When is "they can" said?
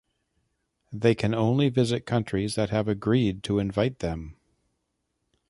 0.91-1.35